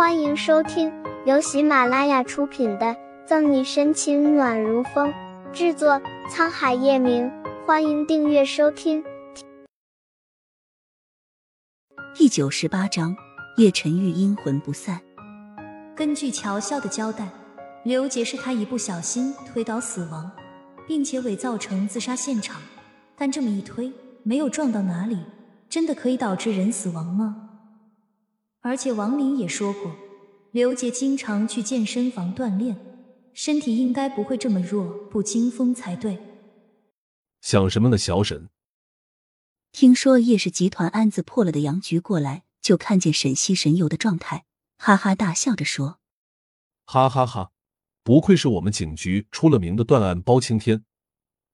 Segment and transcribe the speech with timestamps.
[0.00, 0.90] 欢迎收听
[1.26, 2.86] 由喜马拉雅出品的
[3.26, 5.12] 《赠你深情暖如风》，
[5.52, 7.30] 制作沧海夜明。
[7.66, 9.04] 欢迎订阅收听。
[12.14, 13.14] 第九十八章，
[13.58, 14.98] 叶晨玉阴魂不散。
[15.94, 17.28] 根据乔笑的交代，
[17.84, 20.30] 刘杰是他一不小心推倒死亡，
[20.88, 22.58] 并且伪造成自杀现场。
[23.18, 23.92] 但这么一推，
[24.22, 25.18] 没有撞到哪里，
[25.68, 27.49] 真的可以导致人死亡吗？
[28.60, 29.96] 而且王林也说过，
[30.52, 32.76] 刘杰经常去健身房锻炼，
[33.32, 36.18] 身体应该不会这么弱不禁风才对。
[37.40, 38.50] 想什么呢，小沈？
[39.72, 44.44] 听说叶氏集团案子破了的杨局过来，就看见沈西神游的状态，
[44.76, 46.00] 哈哈大笑着说
[46.84, 47.52] ：“哈哈哈，
[48.02, 50.84] 不愧是我们警局出了名的断案包青天，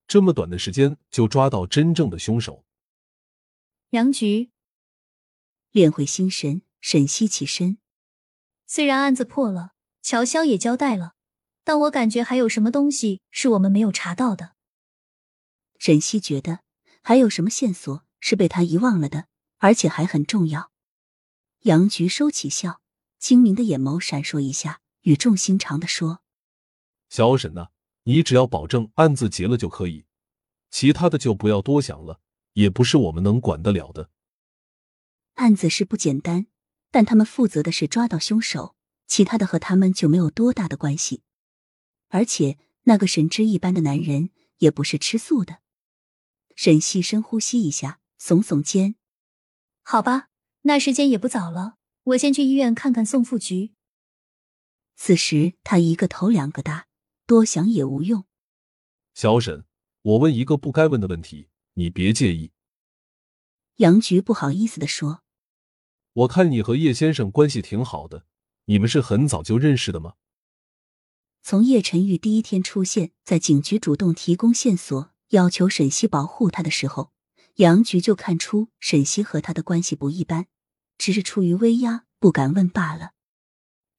[0.09, 2.65] 这么短的时间就抓到真正的凶手。”
[3.91, 4.51] 杨局
[5.71, 6.63] 练会心神。
[6.89, 7.79] 沈西起身，
[8.65, 9.73] 虽然案子破了，
[10.03, 11.15] 乔潇也交代了，
[11.65, 14.55] 但我感觉还有什么东西是我们没有查到的。
[15.81, 16.61] 沈西觉得
[17.03, 20.71] 还有什么线索是被他遗忘了的，而且还很重要。
[21.63, 22.81] 杨局收起笑，
[23.19, 26.23] 精明的眼眸闪烁一下，语重心长的说
[27.11, 27.71] ：“小沈呐，
[28.05, 30.07] 你只要保证案子结了就可以，
[30.71, 32.21] 其他的就不要多想了，
[32.53, 34.11] 也不是我们能管得了的。
[35.35, 36.47] 案子是不简单。”
[36.91, 38.75] 但他们负责的是抓到凶手，
[39.07, 41.23] 其他的和他们就没有多大的关系。
[42.09, 45.59] 而且那个神之一般的男人也不是吃素的。
[46.55, 48.95] 沈西深呼吸一下，耸耸肩
[49.83, 50.29] ：“好吧，
[50.63, 53.73] 那时间也不早了，我先去医院看看宋副局。”
[54.97, 56.87] 此时他一个头两个大，
[57.27, 58.25] 多想也无用。
[59.13, 59.67] 小沈，
[60.01, 62.53] 我问一个不该问的问题，你别介意。
[63.77, 65.26] 杨局不好意思的说。
[66.17, 68.25] 我看你和叶先生关系挺好的，
[68.65, 70.15] 你们是很早就认识的吗？
[71.43, 77.13] 从叶晨玉第一天出现在警局，主动提供线索，要求沈西保护他的时候，
[77.57, 80.47] 杨局就看出沈西和他的关系不一般，
[80.97, 83.11] 只是出于威压不敢问罢了。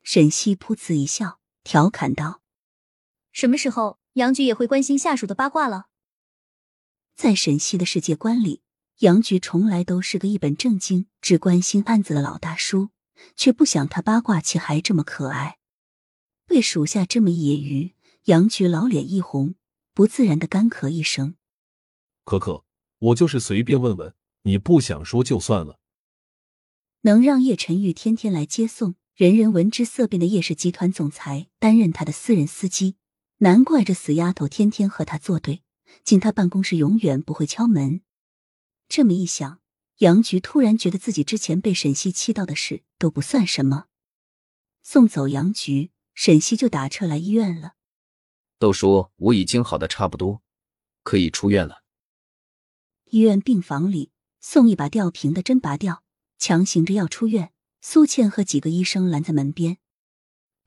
[0.02, 2.42] 沈西噗呲一笑，调侃道
[3.32, 5.90] ：“什么时候杨局也会关心下属的八卦了？”
[7.16, 8.64] 在沈西的世界观里。
[9.00, 12.90] 杨局从来都是个一本正经、只关心案子的老大叔，
[13.36, 15.60] 却不想他八卦起还这么可爱。
[16.48, 17.94] 被属下这么一揶揄，
[18.24, 19.54] 杨局老脸一红，
[19.94, 21.36] 不自然的干咳一声
[22.26, 22.64] ：“可可，
[22.98, 25.80] 我就是随便问问，你不想说就算了。”
[27.02, 32.96] 能让叶晨玉天天来接送，人人闻之色变的叶氏集团总裁担任他的私人司机，
[33.38, 35.62] 难怪这死丫头天天和他作对，
[36.04, 38.02] 进他办公室永远不会敲门。
[38.90, 39.60] 这么一想，
[39.98, 43.86] 杨局突然觉得自己之前被沈西气到的事都不算什么。
[44.82, 47.74] 送走杨局，沈西就打车来医院了。
[48.58, 50.42] 都说我已经好的差不多，
[51.04, 51.84] 可以出院了。
[53.12, 56.04] 医院病房里，宋毅把吊瓶的针拔掉，
[56.38, 57.52] 强行着要出院。
[57.80, 59.78] 苏倩和几个医生拦在门边。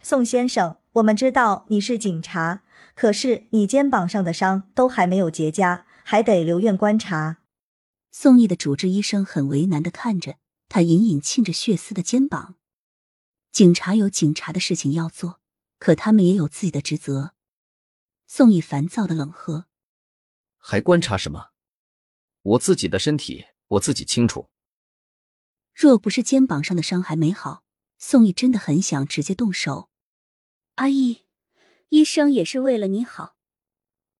[0.02, 2.62] 宋先生，我们知道你是警察，
[2.94, 7.39] 可是你肩膀上的伤都还没有结痂，还得留院观察。
[8.10, 10.36] 宋毅的主治医生很为难的看着
[10.68, 12.56] 他隐隐沁着血丝的肩膀。
[13.52, 15.40] 警察有警察的事情要做，
[15.78, 17.34] 可他们也有自己的职责。
[18.26, 19.66] 宋毅烦躁的冷喝
[20.58, 21.50] ：“还观察什么？
[22.42, 24.48] 我自己的身体我自己清楚。”
[25.74, 27.64] 若不是肩膀上的伤还没好，
[27.98, 29.88] 宋毅真的很想直接动手。
[30.76, 31.24] 阿姨，
[31.88, 33.36] 医生也是为了你好，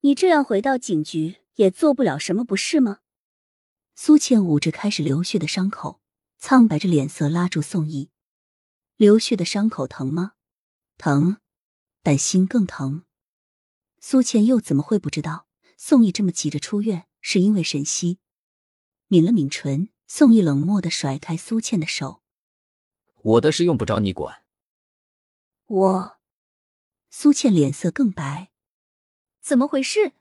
[0.01, 3.01] 你这样回到警局也做不了什么，不是吗？
[4.03, 6.01] 苏倩捂着开始流血的伤口，
[6.39, 8.09] 苍白着脸色拉住宋毅
[8.97, 10.33] ：“流血的伤口疼吗？
[10.97, 11.37] 疼，
[12.03, 13.05] 但心更疼。”
[14.01, 15.47] 苏倩又怎么会不知道
[15.77, 18.21] 宋毅这么急着出院是因为沈西？
[19.09, 22.23] 抿了抿唇，宋毅冷漠的甩开苏倩的手
[23.21, 24.45] ：“我的事用不着你管。”
[25.69, 26.19] 我，
[27.11, 28.51] 苏倩脸色更白
[29.45, 30.15] ：“怎么回事？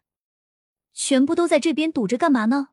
[0.92, 2.72] 全部都在这边堵着干嘛呢？”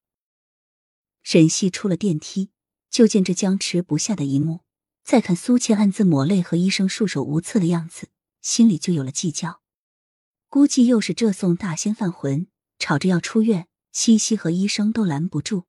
[1.27, 2.51] 沈西出了电梯，
[2.89, 4.61] 就见这僵持不下的一幕。
[5.03, 8.11] 再看苏倩暗自抹泪和医生束手无策的样子，
[8.43, 9.61] 心里就有了计较。
[10.49, 12.47] 估计又是这宋大仙犯浑，
[12.79, 15.65] 吵着要出院，西西和医生都拦不住。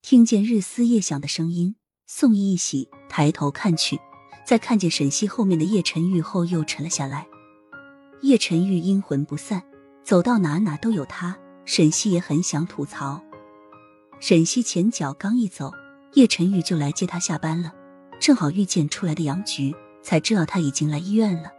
[0.00, 1.76] 听见日思夜想的声音，
[2.06, 4.00] 宋毅一喜，抬头看去，
[4.46, 7.26] 在看见沈西后面的叶晨玉后，又沉了下来。
[8.22, 9.62] 叶晨玉阴魂不散，
[10.02, 11.38] 走到哪哪都有他。
[11.66, 13.22] 沈西也很想吐槽。
[14.22, 15.72] 沈西前脚刚一走
[16.12, 17.72] 叶晨玉就来接他下班了。
[18.20, 21.50] 正好遇见出来的杨菊才知道他已经来医院了。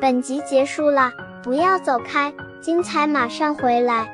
[0.00, 1.12] 本集结束了
[1.44, 4.13] 不要走开精彩马上回来。